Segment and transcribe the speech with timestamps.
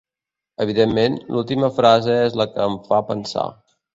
[0.63, 3.47] Evidentment, l’última frase és la que em fa pensar.